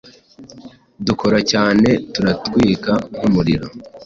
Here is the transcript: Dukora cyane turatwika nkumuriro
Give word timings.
Dukora 1.07 1.39
cyane 1.51 1.89
turatwika 2.13 2.91
nkumuriro 3.15 3.67